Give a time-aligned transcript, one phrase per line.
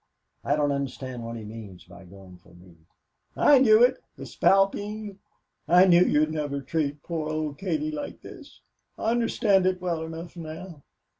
[0.43, 2.75] I don't understand what he means by going for me."
[3.37, 5.19] "I knew it, the spalpeen.
[5.67, 8.61] I knew you'd never treat poor old Katie like this.
[8.97, 10.81] I understand it well enough, now.